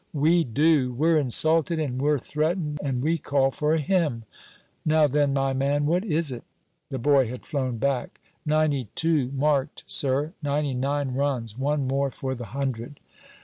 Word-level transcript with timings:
We 0.13 0.43
do. 0.43 0.91
We're 0.93 1.19
insulted 1.19 1.77
and 1.77 2.01
we're 2.01 2.17
threatened, 2.17 2.79
and 2.83 3.03
we 3.03 3.19
call 3.19 3.51
for 3.51 3.75
a 3.75 3.79
hymn! 3.79 4.23
Now 4.83 5.05
then, 5.05 5.31
my 5.31 5.53
man, 5.53 5.85
what 5.85 6.03
is 6.03 6.31
it?' 6.31 6.43
The 6.89 6.97
boy 6.97 7.27
had 7.27 7.45
flown 7.45 7.77
back. 7.77 8.19
'Ninety 8.43 8.87
two 8.95 9.29
marked, 9.31 9.83
sir; 9.85 10.33
ninety 10.41 10.73
nine 10.73 11.13
runs; 11.13 11.55
one 11.55 11.85
more 11.87 12.09
for 12.09 12.33
the 12.33 12.45
hundred.' 12.45 12.99